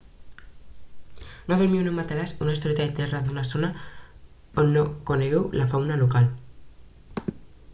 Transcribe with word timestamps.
no 1.47 1.55
dormiu 1.61 1.81
en 1.81 1.89
un 1.91 1.95
matalàs 1.99 2.31
o 2.41 2.47
estoreta 2.53 2.83
al 2.87 2.95
terra 2.99 3.21
d'una 3.25 3.43
zona 3.51 3.69
on 4.63 4.73
no 4.77 4.83
conegueu 5.11 5.45
la 5.59 5.69
fauna 5.75 5.99
local 6.01 6.31